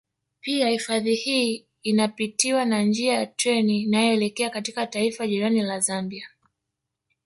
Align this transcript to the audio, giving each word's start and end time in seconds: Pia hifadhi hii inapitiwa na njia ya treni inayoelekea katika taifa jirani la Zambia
Pia 0.41 0.69
hifadhi 0.69 1.15
hii 1.15 1.65
inapitiwa 1.83 2.65
na 2.65 2.83
njia 2.83 3.13
ya 3.13 3.25
treni 3.27 3.81
inayoelekea 3.81 4.49
katika 4.49 4.87
taifa 4.87 5.27
jirani 5.27 5.61
la 5.61 5.79
Zambia 5.79 6.29